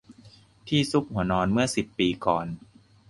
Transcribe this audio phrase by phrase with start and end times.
[0.67, 2.45] ที่ซุกหัวนอนเมื่อสิบปีก่อน